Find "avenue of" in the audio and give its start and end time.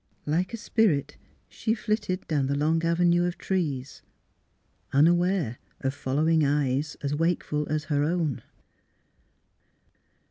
2.83-3.37